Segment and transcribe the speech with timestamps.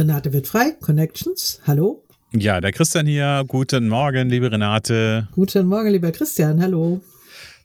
[0.00, 2.02] Renate wird frei, Connections, hallo.
[2.32, 3.44] Ja, der Christian hier.
[3.46, 5.28] Guten Morgen, liebe Renate.
[5.32, 7.02] Guten Morgen, lieber Christian, hallo.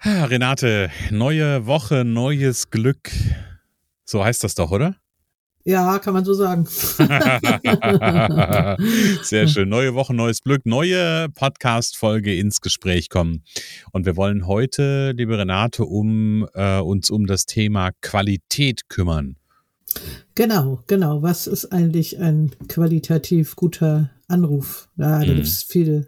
[0.02, 3.09] Ah, Renate, neue Woche, neues Glück.
[4.03, 4.97] So heißt das doch, oder?
[5.64, 6.66] Ja, kann man so sagen.
[9.22, 9.70] Sehr schön.
[9.70, 13.45] Neue Woche, neues Glück, neue Podcast-Folge ins Gespräch kommen.
[13.94, 19.38] Und wir wollen heute, liebe Renate, um äh, uns um das Thema Qualität kümmern.
[20.35, 21.21] Genau, genau.
[21.21, 24.89] Was ist eigentlich ein qualitativ guter Anruf?
[24.97, 25.35] Ja, da mhm.
[25.35, 26.07] gibt es viele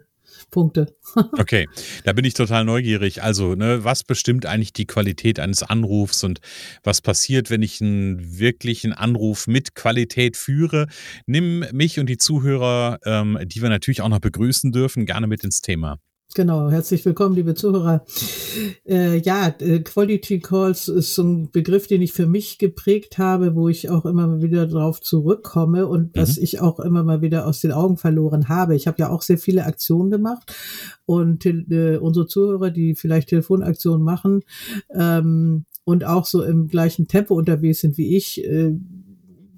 [0.50, 0.94] Punkte.
[1.38, 1.66] okay,
[2.04, 3.22] da bin ich total neugierig.
[3.22, 6.40] Also, ne, was bestimmt eigentlich die Qualität eines Anrufs und
[6.82, 10.86] was passiert, wenn ich einen wirklichen Anruf mit Qualität führe?
[11.26, 15.44] Nimm mich und die Zuhörer, ähm, die wir natürlich auch noch begrüßen dürfen, gerne mit
[15.44, 15.98] ins Thema.
[16.34, 18.04] Genau, herzlich willkommen, liebe Zuhörer.
[18.86, 23.54] Äh, ja, äh, Quality Calls ist so ein Begriff, den ich für mich geprägt habe,
[23.54, 26.20] wo ich auch immer mal wieder drauf zurückkomme und mhm.
[26.20, 28.76] was ich auch immer mal wieder aus den Augen verloren habe.
[28.76, 30.54] Ich habe ja auch sehr viele Aktionen gemacht
[31.06, 34.42] und äh, unsere Zuhörer, die vielleicht Telefonaktionen machen
[34.94, 38.74] ähm, und auch so im gleichen Tempo unterwegs sind wie ich, äh,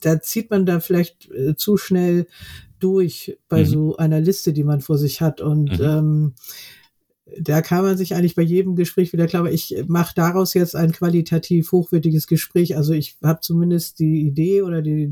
[0.00, 2.27] da zieht man da vielleicht äh, zu schnell
[2.78, 3.66] durch bei mhm.
[3.66, 5.41] so einer Liste, die man vor sich hat.
[5.41, 5.84] Und mhm.
[5.84, 6.34] ähm,
[7.38, 10.93] da kann man sich eigentlich bei jedem Gespräch wieder klar, ich mache daraus jetzt ein
[10.93, 12.77] qualitativ hochwertiges Gespräch.
[12.77, 15.11] Also ich habe zumindest die Idee oder die,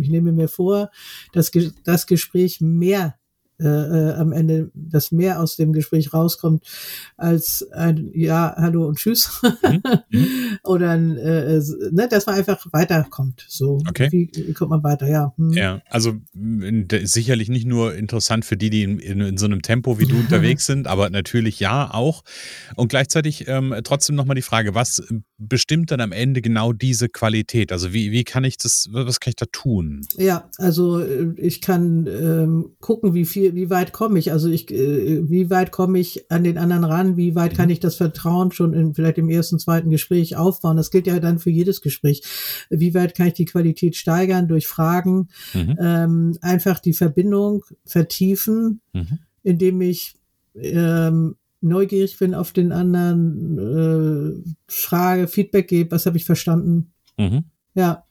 [0.00, 0.90] ich nehme mir vor,
[1.32, 1.52] dass
[1.84, 3.14] das Gespräch mehr
[3.60, 6.64] äh, äh, am Ende, dass mehr aus dem Gespräch rauskommt
[7.16, 9.42] als ein Ja, Hallo und Tschüss.
[9.62, 9.82] Mhm.
[10.10, 10.26] mhm.
[10.64, 11.60] Oder ein, äh,
[11.92, 13.44] ne, dass man einfach weiterkommt.
[13.46, 14.08] So, okay.
[14.10, 15.32] wie, wie kommt man weiter, ja.
[15.36, 15.52] Hm.
[15.52, 16.14] Ja, also
[17.04, 20.16] sicherlich nicht nur interessant für die, die in, in, in so einem Tempo wie du
[20.18, 22.24] unterwegs sind, aber natürlich ja auch.
[22.74, 25.00] Und gleichzeitig ähm, trotzdem nochmal die Frage, was
[25.38, 27.70] bestimmt dann am Ende genau diese Qualität?
[27.70, 30.06] Also wie, wie kann ich das, was kann ich da tun?
[30.16, 34.32] Ja, also äh, ich kann ähm, gucken, wie viel wie, wie weit komme ich?
[34.32, 37.16] Also ich, äh, wie weit komme ich an den anderen ran?
[37.16, 37.72] Wie weit kann mhm.
[37.72, 40.76] ich das Vertrauen schon in, vielleicht im ersten, zweiten Gespräch aufbauen?
[40.76, 42.22] Das gilt ja dann für jedes Gespräch.
[42.70, 45.28] Wie weit kann ich die Qualität steigern durch Fragen?
[45.52, 45.76] Mhm.
[45.78, 49.18] Ähm, einfach die Verbindung vertiefen, mhm.
[49.42, 50.16] indem ich
[50.54, 56.92] ähm, neugierig bin auf den anderen, äh, frage, Feedback gebe, was habe ich verstanden?
[57.18, 57.44] Mhm.
[57.74, 58.04] Ja.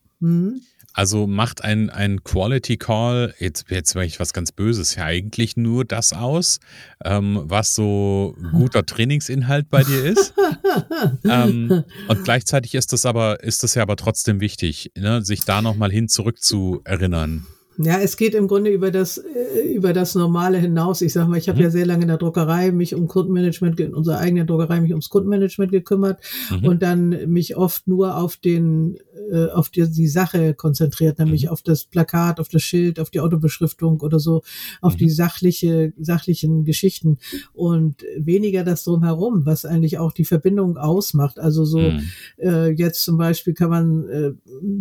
[0.93, 5.85] Also macht ein, ein Quality Call, jetzt, jetzt ich was ganz Böses, ja eigentlich nur
[5.85, 6.59] das aus,
[7.03, 10.35] ähm, was so guter Trainingsinhalt bei dir ist.
[11.23, 15.63] ähm, und gleichzeitig ist das aber, ist das ja aber trotzdem wichtig, ne, sich da
[15.63, 17.47] nochmal hin zurück zu erinnern.
[17.77, 21.01] Ja, es geht im Grunde über das, äh, über das Normale hinaus.
[21.01, 21.63] Ich sag mal, ich habe mhm.
[21.63, 25.09] ja sehr lange in der Druckerei mich um Kundenmanagement, in unserer eigenen Druckerei mich ums
[25.09, 26.19] Kundenmanagement gekümmert
[26.51, 26.67] mhm.
[26.67, 28.97] und dann mich oft nur auf den,
[29.31, 31.49] äh, auf die, die Sache konzentriert, nämlich mhm.
[31.49, 34.43] auf das Plakat, auf das Schild, auf die Autobeschriftung oder so,
[34.81, 35.09] auf die mhm.
[35.09, 37.17] sachliche, sachlichen Geschichten
[37.53, 41.39] und weniger das drumherum, was eigentlich auch die Verbindung ausmacht.
[41.39, 42.01] Also so, mhm.
[42.37, 44.31] äh, jetzt zum Beispiel kann man äh,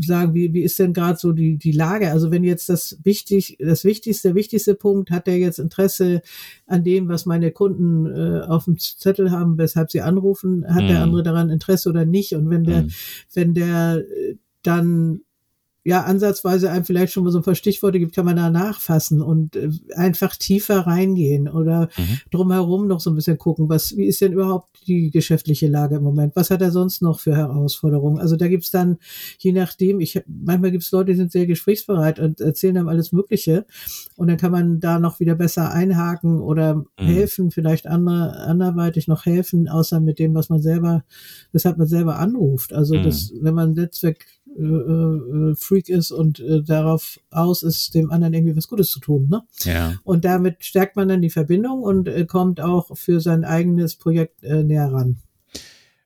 [0.00, 2.10] sagen, wie, wie ist denn gerade so die, die Lage?
[2.10, 6.23] Also wenn jetzt das das wichtig, das wichtigste, wichtigste Punkt, hat er jetzt Interesse
[6.67, 10.88] an dem, was meine Kunden äh, auf dem Zettel haben, weshalb sie anrufen, hat mhm.
[10.88, 12.34] der andere daran Interesse oder nicht?
[12.34, 12.90] Und wenn der, mhm.
[13.34, 15.20] wenn der äh, dann
[15.84, 19.20] ja ansatzweise einem vielleicht schon mal so ein paar Stichworte gibt, kann man da nachfassen
[19.20, 22.19] und äh, einfach tiefer reingehen oder mhm.
[22.31, 26.05] drumherum noch so ein bisschen gucken, was, wie ist denn überhaupt die geschäftliche Lage im
[26.05, 26.37] Moment?
[26.37, 28.20] Was hat er sonst noch für Herausforderungen?
[28.20, 28.99] Also da gibt's dann,
[29.38, 33.67] je nachdem, ich manchmal gibt's Leute, die sind sehr gesprächsbereit und erzählen einem alles Mögliche
[34.17, 36.84] und dann kann man da noch wieder besser einhaken oder mhm.
[36.96, 41.05] helfen, vielleicht andere, anderweitig noch helfen, außer mit dem, was man selber,
[41.50, 42.73] weshalb man selber anruft.
[42.73, 43.02] Also mhm.
[43.02, 44.25] das, wenn man Netzwerk
[44.58, 49.00] äh, äh, Freak ist und äh, darauf aus ist, dem anderen irgendwie was Gutes zu
[49.00, 49.28] tun.
[49.31, 49.43] Ne?
[49.60, 49.94] Ja.
[50.04, 54.43] Und damit stärkt man dann die Verbindung und äh, kommt auch für sein eigenes Projekt
[54.43, 55.19] äh, näher ran.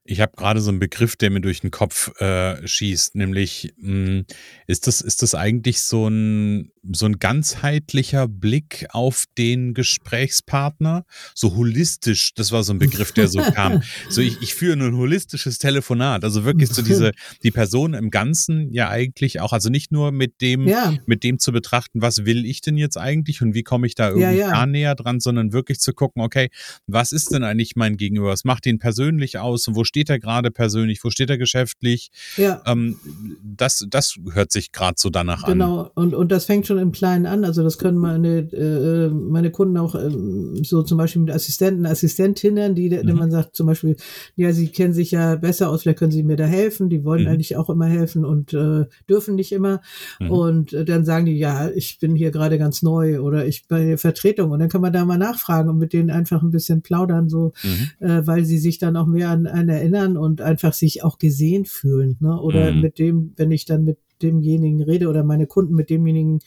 [0.07, 4.25] Ich habe gerade so einen Begriff, der mir durch den Kopf äh, schießt, nämlich mh,
[4.67, 11.05] ist das ist das eigentlich so ein so ein ganzheitlicher Blick auf den Gesprächspartner,
[11.35, 12.33] so holistisch.
[12.35, 13.83] Das war so ein Begriff, der so kam.
[14.09, 17.13] So ich, ich führe ein holistisches Telefonat, also wirklich so diese
[17.43, 21.39] die Person im Ganzen ja eigentlich auch, also nicht nur mit dem Ja, mit dem
[21.39, 24.31] zu betrachten, was will ich denn jetzt eigentlich und wie komme ich da irgendwie Ja,
[24.31, 24.51] ja.
[24.51, 26.51] da näher dran, sondern wirklich zu gucken, okay,
[26.87, 28.29] was ist denn eigentlich mein Gegenüber?
[28.29, 32.11] Was macht ihn persönlich aus und wo steht er gerade persönlich, wo steht er geschäftlich?
[32.37, 32.63] ja.
[32.67, 32.97] Ähm,
[33.43, 35.53] das, das hört sich gerade so danach an.
[35.53, 37.45] Genau, und, und das fängt schon im Kleinen an.
[37.45, 42.75] Also das können meine, äh, meine Kunden auch ähm, so zum Beispiel mit Assistenten, Assistentinnen,
[42.75, 43.15] die, Mhm.
[43.17, 43.97] man sagt zum Beispiel,
[44.37, 46.89] ja, sie kennen sich ja besser aus, vielleicht können sie mir da helfen.
[46.91, 47.29] Die wollen Mhm.
[47.29, 49.81] eigentlich auch immer helfen und äh, dürfen nicht immer.
[50.21, 50.31] Mhm.
[50.31, 53.85] Und äh, dann sagen die, ja, ich bin hier gerade ganz neu oder ich bei
[53.85, 54.51] der Vertretung.
[54.51, 57.53] Und dann kann man da mal nachfragen und mit denen einfach ein bisschen plaudern, so
[57.63, 58.07] Mhm.
[58.07, 61.65] äh, weil sie sich dann auch mehr an einen erinnern und einfach sich auch gesehen
[61.65, 62.17] fühlen.
[62.21, 62.41] Ne?
[62.41, 62.81] Oder Mhm.
[62.81, 66.41] mit dem, wenn ich dann mit demjenigen rede oder meine Kunden mit demjenigen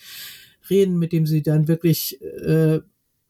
[0.69, 2.79] reden, mit dem sie dann wirklich äh,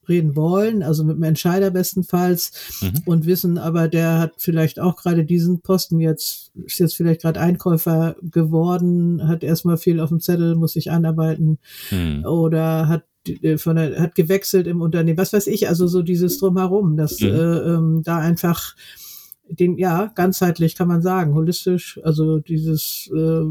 [0.07, 2.51] reden wollen, also mit dem Entscheider bestenfalls
[2.81, 2.93] Mhm.
[3.05, 7.39] und wissen, aber der hat vielleicht auch gerade diesen Posten jetzt, ist jetzt vielleicht gerade
[7.39, 11.59] Einkäufer geworden, hat erstmal viel auf dem Zettel, muss sich einarbeiten
[11.91, 12.25] Mhm.
[12.25, 13.03] oder hat
[13.43, 17.19] äh, von der, hat gewechselt im Unternehmen, was weiß ich, also so dieses drumherum, dass
[17.19, 17.27] Mhm.
[17.27, 18.75] äh, ähm, da einfach
[19.49, 23.43] den, ja, ganzheitlich kann man sagen, holistisch, also dieses äh,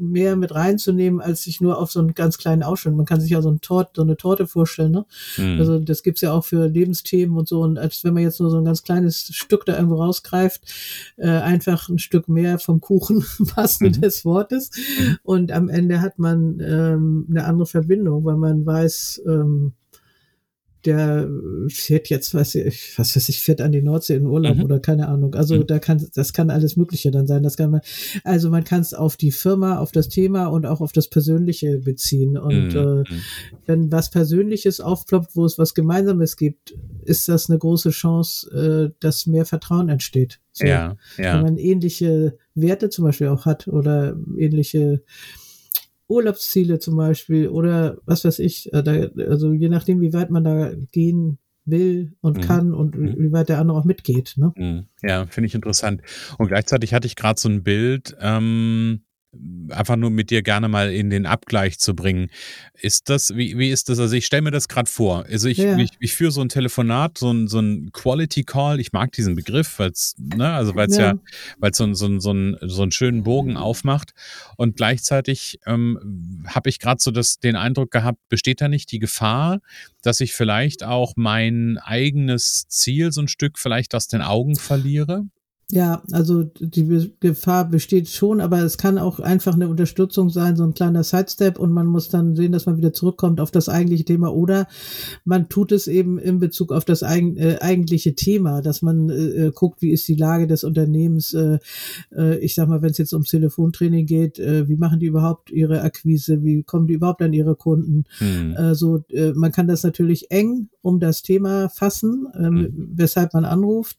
[0.00, 2.94] mehr mit reinzunehmen, als sich nur auf so einen ganz kleinen Ausschnitt.
[2.94, 5.06] Man kann sich ja so, ein Tort, so eine Torte vorstellen, ne?
[5.36, 5.58] Mhm.
[5.58, 7.62] Also das gibt's ja auch für Lebensthemen und so.
[7.62, 10.62] Und als wenn man jetzt nur so ein ganz kleines Stück da irgendwo rausgreift,
[11.16, 13.24] äh, einfach ein Stück mehr vom Kuchen
[13.56, 14.00] wahrsten Mhm.
[14.00, 14.70] des Wortes.
[15.22, 19.72] Und am Ende hat man ähm, eine andere Verbindung, weil man weiß, ähm,
[20.88, 21.28] der
[21.68, 24.64] fährt jetzt, weiß ich, was weiß ich, fährt an die Nordsee in Urlaub Mhm.
[24.64, 25.34] oder keine Ahnung.
[25.34, 25.66] Also Mhm.
[25.66, 27.42] da kann, das kann alles Mögliche dann sein.
[27.42, 27.80] Das kann man,
[28.24, 31.78] also man kann es auf die Firma, auf das Thema und auch auf das Persönliche
[31.78, 32.38] beziehen.
[32.38, 33.04] Und Mhm.
[33.04, 33.04] äh,
[33.66, 36.74] wenn was Persönliches aufploppt, wo es was Gemeinsames gibt,
[37.04, 40.40] ist das eine große Chance, äh, dass mehr Vertrauen entsteht.
[40.52, 41.42] So, ja, Wenn ja.
[41.42, 45.02] man ähnliche Werte zum Beispiel auch hat oder ähnliche
[46.08, 48.92] Urlaubsziele zum Beispiel oder was weiß ich, äh, da,
[49.30, 52.42] also je nachdem, wie weit man da gehen will und Mhm.
[52.42, 53.14] kann und Mhm.
[53.18, 54.34] wie weit der andere auch mitgeht.
[54.36, 54.52] Ne?
[54.56, 54.86] Mhm.
[55.02, 56.02] Ja, finde ich interessant.
[56.38, 59.02] Und gleichzeitig hatte ich gerade so ein Bild, ähm,
[59.70, 62.30] einfach nur mit dir gerne mal in den Abgleich zu bringen.
[62.80, 63.98] Ist das, wie, wie ist das?
[63.98, 65.24] Also ich stelle mir das gerade vor.
[65.26, 65.76] Also ich, Ja.
[65.76, 68.80] ich, ich führe so ein Telefonat, so ein, so ein Quality Call.
[68.80, 71.18] Ich mag diesen Begriff, weil es, ne, also weil es ja, Ja.
[71.58, 74.12] weil es so, so, so, ein- so einen schönen Bogen aufmacht.
[74.56, 78.98] Und gleichzeitig ähm, habe ich gerade so das, den Eindruck gehabt, besteht da nicht die
[79.00, 79.60] Gefahr,
[80.02, 85.24] dass ich vielleicht auch mein eigenes Ziel so ein Stück vielleicht aus den Augen verliere?
[85.70, 90.56] Ja, also die Be- Gefahr besteht schon, aber es kann auch einfach eine Unterstützung sein,
[90.56, 93.68] so ein kleiner Sidestep und man muss dann sehen, dass man wieder zurückkommt auf das
[93.68, 94.66] eigentliche Thema oder
[95.26, 99.14] man tut es eben in Bezug auf das eigen, äh, eigentliche Thema, dass man äh,
[99.48, 101.58] äh, guckt, wie ist die Lage des Unternehmens, äh,
[102.16, 105.50] äh, ich sag mal, wenn es jetzt ums Telefontraining geht, äh, wie machen die überhaupt
[105.50, 108.54] ihre Akquise, wie kommen die überhaupt an ihre Kunden, Hm.
[108.56, 112.92] also äh, man kann das natürlich eng um das Thema fassen, Mhm.
[112.94, 113.98] weshalb man anruft,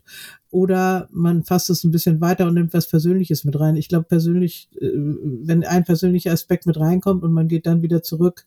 [0.51, 3.75] oder man fasst es ein bisschen weiter und nimmt was Persönliches mit rein.
[3.75, 8.01] Ich glaube persönlich, äh, wenn ein persönlicher Aspekt mit reinkommt und man geht dann wieder
[8.01, 8.45] zurück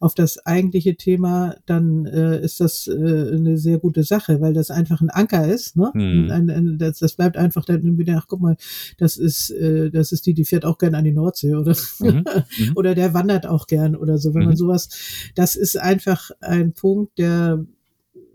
[0.00, 4.70] auf das eigentliche Thema, dann äh, ist das äh, eine sehr gute Sache, weil das
[4.70, 5.76] einfach ein Anker ist.
[5.76, 5.90] Ne?
[5.94, 6.30] Mhm.
[6.30, 8.56] Ein, ein, das, das bleibt einfach dann wieder, ach guck mal,
[8.98, 12.24] das ist, äh, das ist die, die fährt auch gern an die Nordsee oder Mhm.
[12.58, 12.72] Mhm.
[12.76, 14.32] oder der wandert auch gern oder so.
[14.34, 14.48] Wenn Mhm.
[14.48, 14.88] man sowas,
[15.34, 17.64] das ist einfach ein Punkt, der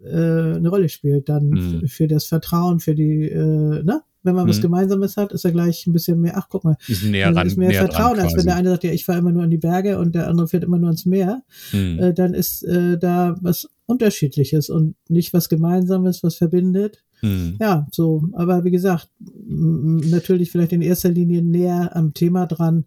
[0.03, 1.87] äh, eine Rolle spielt dann Mhm.
[1.87, 4.01] für das Vertrauen, für die, äh, ne?
[4.23, 4.63] Wenn man was Mhm.
[4.63, 7.47] Gemeinsames hat, ist er gleich ein bisschen mehr, ach guck mal, Ist näher dann ran,
[7.47, 9.49] ist mehr näher Vertrauen, als wenn der eine sagt, ja, ich fahre immer nur an
[9.49, 11.99] die Berge und der andere fährt immer nur ans Meer, Mhm.
[11.99, 17.03] äh, dann ist äh, da was Unterschiedliches und nicht was Gemeinsames, was verbindet.
[17.21, 17.57] Mhm.
[17.59, 22.85] Ja, so, aber wie gesagt, natürlich vielleicht in erster Linie näher am Thema dran,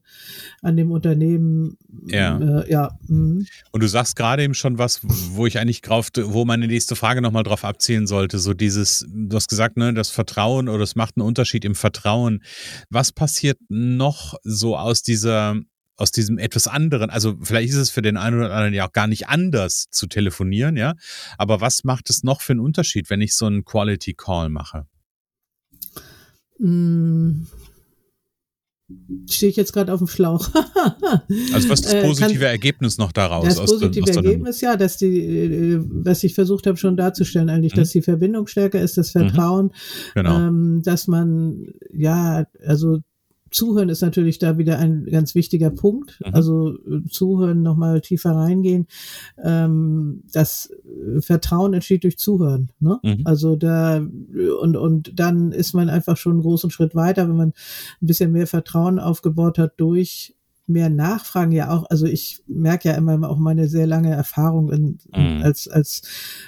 [0.63, 1.77] an dem Unternehmen.
[2.07, 2.39] Ja.
[2.39, 2.99] Äh, ja.
[3.09, 3.47] mhm.
[3.73, 7.23] Und du sagst gerade eben schon was, wo ich eigentlich drauf, wo meine nächste Frage
[7.23, 8.39] nochmal drauf abzielen sollte.
[8.39, 12.43] So dieses, du hast gesagt, ne, das Vertrauen oder es macht einen Unterschied im Vertrauen.
[12.89, 15.57] Was passiert noch so aus dieser,
[16.01, 17.11] aus diesem etwas anderen?
[17.11, 20.07] Also vielleicht ist es für den einen oder anderen ja auch gar nicht anders zu
[20.07, 20.95] telefonieren, ja.
[21.39, 24.87] Aber was macht es noch für einen Unterschied, wenn ich so einen Quality Call mache?
[26.59, 27.47] Mm.
[29.31, 30.51] stehe ich jetzt gerade auf dem Schlauch.
[31.53, 33.45] also was ist das äh, positive Kann, Ergebnis noch daraus?
[33.45, 37.75] Das positive aus Ergebnis, ja, dass die, äh, was ich versucht habe schon darzustellen, eigentlich,
[37.75, 37.81] mhm.
[37.81, 39.71] dass die Verbindung stärker ist, das Vertrauen, mhm.
[40.15, 40.39] genau.
[40.39, 43.01] ähm, dass man, ja, also
[43.51, 46.21] Zuhören ist natürlich da wieder ein ganz wichtiger Punkt.
[46.25, 46.35] Mhm.
[46.35, 48.87] Also äh, zuhören, nochmal tiefer reingehen.
[49.43, 50.71] Ähm, das
[51.17, 52.71] äh, Vertrauen entsteht durch Zuhören.
[52.81, 52.99] Ne?
[53.03, 53.23] Mhm.
[53.25, 57.49] Also da und und dann ist man einfach schon einen großen Schritt weiter, wenn man
[57.49, 60.35] ein bisschen mehr Vertrauen aufgebaut hat durch
[60.71, 64.99] mehr nachfragen ja auch, also ich merke ja immer auch meine sehr lange Erfahrung in,
[65.15, 65.43] mhm.
[65.43, 66.03] als, als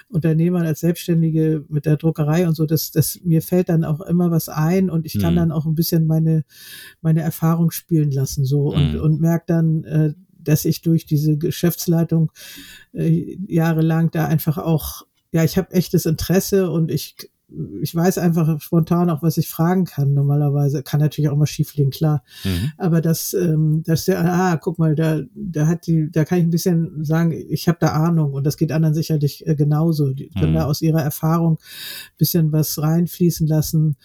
[0.09, 4.31] Unternehmer, als Selbstständige mit der Druckerei und so, dass, dass mir fällt dann auch immer
[4.31, 5.38] was ein und ich kann mhm.
[5.38, 6.45] dann auch ein bisschen meine,
[7.00, 9.00] meine Erfahrung spielen lassen, so und, mhm.
[9.00, 12.33] und merke dann, äh, dass ich durch diese Geschäftsleitung
[12.93, 17.17] äh, jahrelang da einfach auch ja, ich habe echtes Interesse und ich
[17.81, 20.83] ich weiß einfach spontan auch, was ich fragen kann normalerweise.
[20.83, 22.23] Kann natürlich auch mal schieflegen, klar.
[22.45, 22.73] Mhm.
[22.79, 26.45] Aber das, ähm, dass der, ah, guck mal, da, da hat die, da kann ich
[26.45, 30.13] ein bisschen sagen, ich habe da Ahnung und das geht anderen sicherlich äh, genauso.
[30.13, 30.57] Die können mhm.
[30.57, 31.59] da aus ihrer Erfahrung
[32.19, 33.97] bisschen was reinfließen lassen.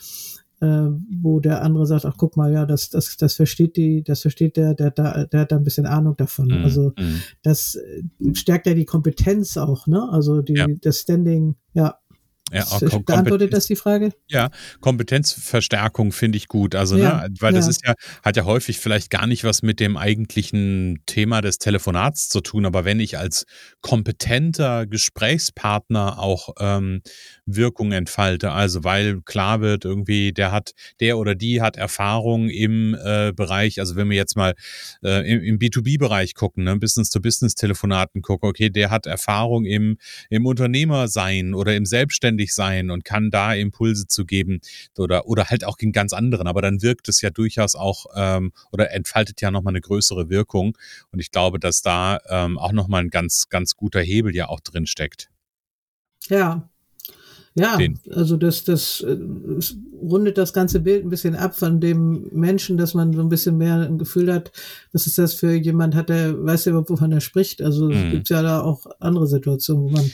[0.59, 0.89] Äh,
[1.21, 4.57] wo der andere sagt, ach guck mal, ja, das, das, das versteht die, das versteht
[4.57, 6.47] der, der, der, der hat da ein bisschen Ahnung davon.
[6.47, 6.63] Mhm.
[6.63, 7.21] Also mhm.
[7.43, 10.09] das äh, stärkt ja die Kompetenz auch, ne?
[10.09, 10.65] Also die, ja.
[10.81, 11.99] das Standing, ja.
[12.51, 14.13] Ja, auch Beantwortet das die Frage?
[14.27, 14.49] Ja,
[14.79, 16.75] Kompetenzverstärkung finde ich gut.
[16.75, 17.59] Also, ja, ne, weil ja.
[17.59, 21.57] das ist ja, hat ja häufig vielleicht gar nicht was mit dem eigentlichen Thema des
[21.57, 23.45] Telefonats zu tun, aber wenn ich als
[23.81, 27.01] kompetenter Gesprächspartner auch ähm,
[27.45, 32.95] Wirkung entfalte, also weil klar wird, irgendwie, der hat, der oder die hat Erfahrung im
[33.03, 34.53] äh, Bereich, also wenn wir jetzt mal
[35.03, 39.97] äh, im, im B2B-Bereich gucken, ne, Business-to-Business-Telefonaten gucken, okay, der hat Erfahrung im,
[40.29, 44.59] im Unternehmersein oder im Selbstständigen selbstständig sein und kann da Impulse zu geben
[44.97, 46.47] oder, oder halt auch in ganz anderen.
[46.47, 50.77] Aber dann wirkt es ja durchaus auch ähm, oder entfaltet ja nochmal eine größere Wirkung.
[51.11, 54.59] Und ich glaube, dass da ähm, auch nochmal ein ganz, ganz guter Hebel ja auch
[54.59, 55.29] drin steckt.
[56.29, 56.69] Ja,
[57.59, 57.75] ja,
[58.11, 62.77] also das, das, das äh, rundet das ganze Bild ein bisschen ab von dem Menschen,
[62.77, 64.51] dass man so ein bisschen mehr ein Gefühl hat,
[64.93, 67.63] was ist das für jemand hat, der weiß ja überhaupt, wovon er spricht.
[67.63, 68.11] Also es mhm.
[68.11, 70.11] gibt ja da auch andere Situationen, wo man,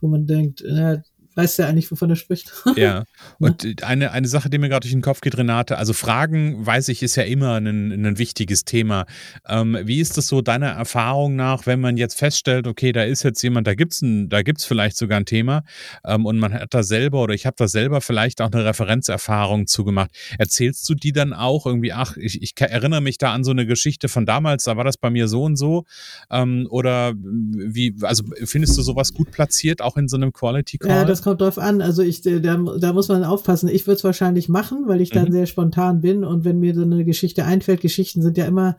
[0.00, 1.02] wo man denkt, na,
[1.38, 2.52] weiß ja eigentlich, wovon er spricht.
[2.76, 3.04] Ja,
[3.38, 6.88] und eine, eine Sache, die mir gerade durch den Kopf geht, Renate, also Fragen, weiß
[6.88, 9.06] ich, ist ja immer ein, ein wichtiges Thema.
[9.48, 13.22] Ähm, wie ist das so deiner Erfahrung nach, wenn man jetzt feststellt, okay, da ist
[13.22, 15.62] jetzt jemand, da gibt es da gibt's vielleicht sogar ein Thema
[16.04, 19.66] ähm, und man hat da selber oder ich habe da selber vielleicht auch eine Referenzerfahrung
[19.66, 20.10] zugemacht.
[20.38, 23.66] Erzählst du die dann auch irgendwie, ach, ich, ich erinnere mich da an so eine
[23.66, 25.84] Geschichte von damals, da war das bei mir so und so
[26.30, 30.90] ähm, oder wie, also findest du sowas gut platziert, auch in so einem Quality Call?
[30.90, 31.82] Ja, kommt drauf an.
[31.82, 33.68] Also ich, da, da muss man aufpassen.
[33.68, 35.32] Ich würde es wahrscheinlich machen, weil ich dann mhm.
[35.32, 38.78] sehr spontan bin und wenn mir so eine Geschichte einfällt, Geschichten sind ja immer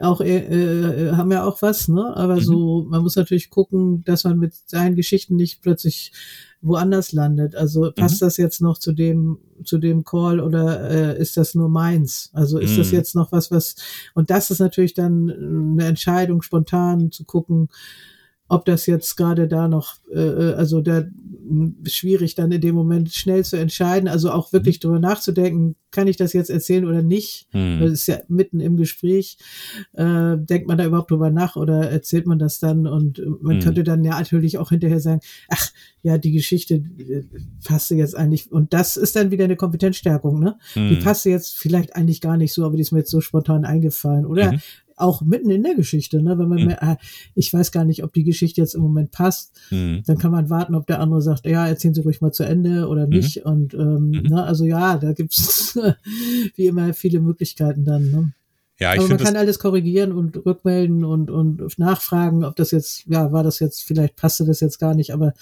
[0.00, 2.16] auch, äh, äh, haben ja auch was, ne?
[2.16, 2.40] Aber mhm.
[2.40, 6.12] so, man muss natürlich gucken, dass man mit seinen Geschichten nicht plötzlich
[6.62, 7.54] woanders landet.
[7.54, 8.26] Also passt mhm.
[8.26, 12.30] das jetzt noch zu dem zu dem Call oder äh, ist das nur meins?
[12.32, 12.78] Also ist mhm.
[12.78, 13.76] das jetzt noch was, was
[14.14, 17.68] und das ist natürlich dann eine Entscheidung, spontan zu gucken,
[18.48, 21.04] ob das jetzt gerade da noch, äh, äh also da
[21.86, 24.80] schwierig dann in dem Moment schnell zu entscheiden, also auch wirklich mhm.
[24.80, 27.46] drüber nachzudenken, kann ich das jetzt erzählen oder nicht?
[27.52, 27.80] Mhm.
[27.80, 29.38] Das ist ja mitten im Gespräch.
[29.92, 32.86] Äh, denkt man da überhaupt drüber nach oder erzählt man das dann?
[32.86, 33.60] Und man mhm.
[33.60, 35.70] könnte dann ja natürlich auch hinterher sagen, ach
[36.02, 37.24] ja, die Geschichte äh,
[37.64, 38.50] passte jetzt eigentlich.
[38.50, 40.58] Und das ist dann wieder eine Kompetenzstärkung, ne?
[40.74, 40.88] Mhm.
[40.88, 43.64] Die passte jetzt vielleicht eigentlich gar nicht so, aber die ist mir jetzt so spontan
[43.64, 44.26] eingefallen.
[44.26, 44.60] Oder mhm
[44.96, 46.38] auch mitten in der Geschichte, ne?
[46.38, 46.66] wenn man mhm.
[46.66, 46.96] mehr, äh,
[47.34, 50.02] ich weiß gar nicht, ob die Geschichte jetzt im Moment passt, mhm.
[50.06, 52.88] dann kann man warten, ob der andere sagt, ja, erzählen Sie ruhig mal zu Ende
[52.88, 53.12] oder mhm.
[53.12, 53.44] nicht.
[53.44, 53.52] Mhm.
[53.52, 54.22] Und ähm, mhm.
[54.28, 55.78] ne, also ja, da gibt's
[56.56, 58.10] wie immer viele Möglichkeiten dann.
[58.10, 58.32] Ne?
[58.78, 63.06] Ja, ich Aber man kann alles korrigieren und rückmelden und, und nachfragen, ob das jetzt,
[63.06, 65.32] ja, war das jetzt, vielleicht passte das jetzt gar nicht, aber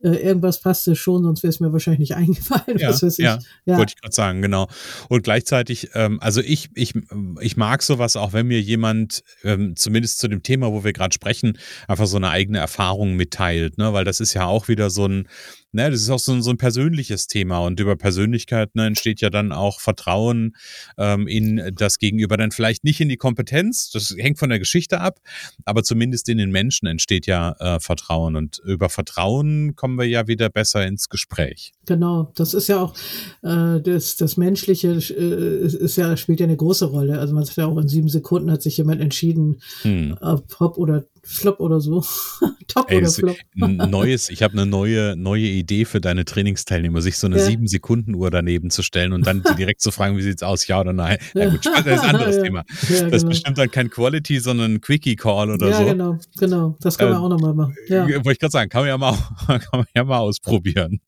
[0.00, 2.78] äh, irgendwas passte schon, sonst wäre es mir wahrscheinlich nicht eingefallen.
[2.78, 3.76] Ja, ja, ja.
[3.76, 4.68] wollte ich gerade sagen, genau.
[5.08, 6.94] Und gleichzeitig, ähm, also ich, ich,
[7.40, 11.12] ich mag sowas auch, wenn mir jemand, ähm, zumindest zu dem Thema, wo wir gerade
[11.12, 13.92] sprechen, einfach so eine eigene Erfahrung mitteilt, ne?
[13.92, 15.28] weil das ist ja auch wieder so ein,
[15.72, 19.20] ne, das ist auch so ein, so ein persönliches Thema und über Persönlichkeit ne, entsteht
[19.20, 20.56] ja dann auch Vertrauen
[20.96, 22.36] ähm, in das Gegenüber.
[22.36, 25.18] Dann vielleicht nicht in die Kompetenz, das hängt von der Geschichte ab,
[25.64, 30.26] aber zumindest in den Menschen entsteht ja äh, Vertrauen und über Vertrauen kommen wir ja
[30.26, 31.72] wieder besser ins Gespräch.
[31.86, 32.94] Genau, das ist ja auch
[33.42, 37.18] äh, das, das Menschliche äh, ist ja spielt ja eine große Rolle.
[37.18, 40.16] Also man sagt ja auch in sieben Sekunden hat sich jemand entschieden, hm.
[40.20, 42.02] ob Hop oder Flop oder so.
[42.68, 43.36] Top Ey, oder Flop.
[43.54, 47.68] neues, ich habe eine neue, neue Idee für deine Trainingsteilnehmer, sich so eine sieben ja.
[47.68, 50.92] Sekunden Uhr daneben zu stellen und dann direkt zu fragen, wie sieht's aus, ja oder
[50.92, 51.18] nein.
[51.34, 52.42] Ja, gut, das ist ein anderes ja.
[52.42, 52.64] Thema.
[52.68, 53.16] das genau.
[53.16, 55.82] ist bestimmt dann kein Quality, sondern ein Quickie Call oder so.
[55.82, 56.76] Ja, genau, genau.
[56.80, 57.76] Das kann man ähm, auch nochmal machen.
[57.88, 59.12] Wollte ich gerade sagen, kann man ja mal,
[59.46, 61.00] kann man ja mal ausprobieren.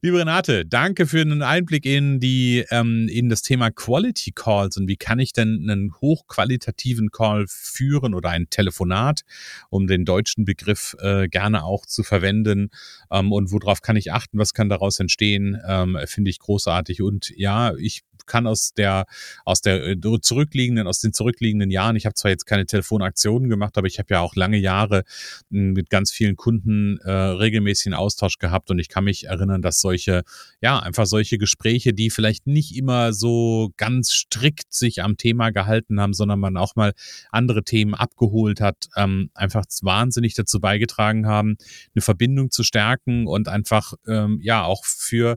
[0.00, 4.88] Liebe Renate, danke für einen Einblick in die ähm, in das Thema Quality Calls und
[4.88, 9.22] wie kann ich denn einen hochqualitativen Call führen oder ein Telefonat,
[9.68, 12.70] um den deutschen Begriff äh, gerne auch zu verwenden.
[13.10, 17.02] Ähm, und worauf kann ich achten, was kann daraus entstehen, ähm, finde ich großartig.
[17.02, 19.06] Und ja, ich kann aus der,
[19.44, 23.78] aus der äh, zurückliegenden, aus den zurückliegenden Jahren, ich habe zwar jetzt keine Telefonaktionen gemacht,
[23.78, 25.04] aber ich habe ja auch lange Jahre
[25.50, 29.80] hm, mit ganz vielen Kunden äh, regelmäßigen Austausch gehabt und ich kann mich erinnern, dass
[29.80, 30.22] solche,
[30.60, 36.00] ja, einfach solche Gespräche, die vielleicht nicht immer so ganz strikt sich am Thema gehalten
[36.00, 36.92] haben, sondern man auch mal
[37.30, 41.56] andere Themen abgeholt hat, ähm, einfach wahnsinnig dazu beigetragen haben,
[41.94, 45.36] eine Verbindung zu stärken und einfach, ähm, ja, auch für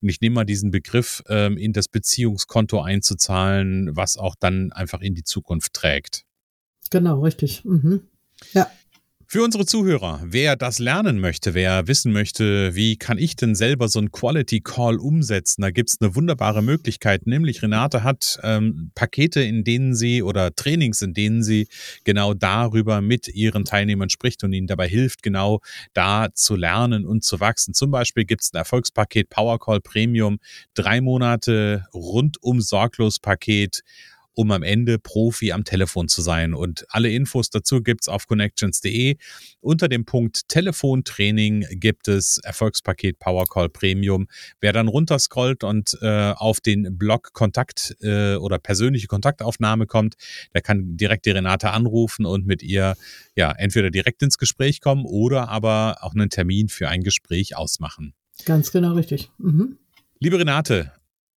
[0.00, 5.00] und ich nehme mal diesen Begriff, ähm, in das Beziehungskonto einzuzahlen, was auch dann einfach
[5.00, 6.24] in die Zukunft trägt.
[6.90, 7.64] Genau, richtig.
[7.64, 8.02] Mhm.
[8.52, 8.70] Ja.
[9.30, 13.90] Für unsere Zuhörer, wer das lernen möchte, wer wissen möchte, wie kann ich denn selber
[13.90, 18.90] so ein Quality Call umsetzen, da gibt es eine wunderbare Möglichkeit, nämlich Renate hat ähm,
[18.94, 21.68] Pakete, in denen sie oder Trainings, in denen sie
[22.04, 25.60] genau darüber mit ihren Teilnehmern spricht und ihnen dabei hilft, genau
[25.92, 27.74] da zu lernen und zu wachsen.
[27.74, 30.38] Zum Beispiel gibt es ein Erfolgspaket Power Call Premium,
[30.72, 33.82] drei Monate rundum sorglos Paket
[34.38, 36.54] um am Ende Profi am Telefon zu sein.
[36.54, 39.16] Und alle Infos dazu gibt es auf connections.de.
[39.60, 44.28] Unter dem Punkt Telefontraining gibt es Erfolgspaket Powercall Premium.
[44.60, 50.14] Wer dann runterscrollt und äh, auf den Blog Kontakt äh, oder persönliche Kontaktaufnahme kommt,
[50.54, 52.94] der kann direkt die Renate anrufen und mit ihr
[53.34, 58.14] ja entweder direkt ins Gespräch kommen oder aber auch einen Termin für ein Gespräch ausmachen.
[58.44, 59.32] Ganz genau richtig.
[59.38, 59.78] Mhm.
[60.20, 60.92] Liebe Renate,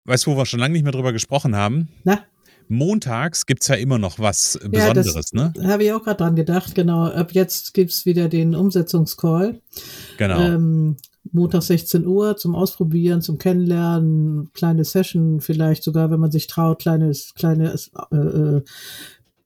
[0.02, 1.90] weißt du, wo wir schon lange nicht mehr drüber gesprochen haben?
[2.02, 2.24] Na?
[2.68, 5.52] Montags gibt es ja immer noch was Besonderes, ja, das ne?
[5.64, 7.04] Habe ich auch gerade dran gedacht, genau.
[7.06, 9.60] Ab jetzt gibt es wieder den Umsetzungscall.
[10.16, 10.40] Genau.
[10.40, 10.96] Ähm,
[11.32, 16.80] Montag 16 Uhr zum Ausprobieren, zum Kennenlernen, kleine Session, vielleicht sogar, wenn man sich traut,
[16.80, 18.62] kleines, kleines äh, äh,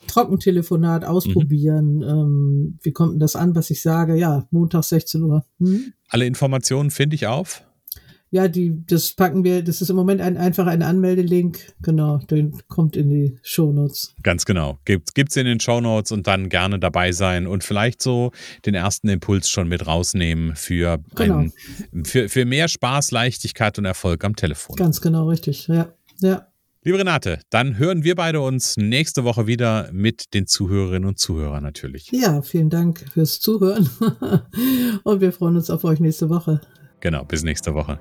[0.07, 1.97] Trockentelefonat ausprobieren.
[1.97, 2.03] Mhm.
[2.03, 4.17] Ähm, wie kommt denn das an, was ich sage?
[4.17, 5.45] Ja, Montag 16 Uhr.
[5.59, 5.93] Hm?
[6.09, 7.63] Alle Informationen finde ich auf
[8.33, 11.75] ja, die, das packen wir, das ist im Moment ein, einfach ein Anmeldelink.
[11.83, 14.15] Genau, den kommt in die Shownotes.
[14.23, 14.79] Ganz genau.
[14.87, 18.33] Gibt, gibt's in den Shownotes und dann gerne dabei sein und vielleicht so
[18.65, 21.41] den ersten Impuls schon mit rausnehmen für, genau.
[21.41, 21.53] einen,
[22.07, 24.77] für, für mehr Spaß, Leichtigkeit und Erfolg am Telefon.
[24.77, 25.69] Ganz genau, richtig.
[25.69, 26.47] Ja, ja.
[26.85, 31.63] Liebe Renate, dann hören wir beide uns nächste Woche wieder mit den Zuhörerinnen und Zuhörern
[31.63, 32.11] natürlich.
[32.13, 33.91] Ja, vielen Dank fürs Zuhören
[35.05, 36.63] und wir freuen uns auf euch nächste Woche.
[37.01, 38.01] Genau, bis nächste Woche.